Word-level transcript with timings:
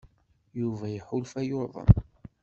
Yuba 0.59 0.85
iḥulfa 0.89 1.41
yuḍen. 1.49 1.89